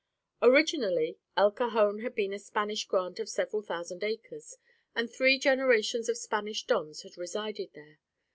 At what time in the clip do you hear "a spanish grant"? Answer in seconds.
2.33-3.19